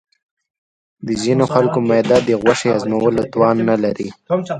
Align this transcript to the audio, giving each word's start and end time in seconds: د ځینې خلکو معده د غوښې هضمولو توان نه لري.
د 1.07 1.09
ځینې 1.23 1.45
خلکو 1.53 1.77
معده 1.87 2.17
د 2.23 2.29
غوښې 2.41 2.69
هضمولو 2.75 3.21
توان 3.33 3.57
نه 3.69 3.75
لري. 3.83 4.07